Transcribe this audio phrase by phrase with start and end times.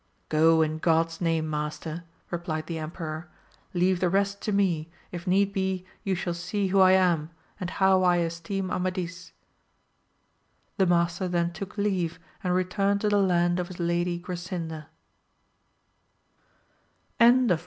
[0.29, 2.05] Go in God's name master!
[2.31, 3.29] replied the emperor,
[3.71, 7.29] leave the rest to me, if need be you shall see who I am.
[7.59, 8.01] AMADIS OF GAUL.
[8.01, 9.31] 137 aod how I esteem Amadis.
[10.77, 14.87] The master then took leave and returned to the land of his lady Grasinda.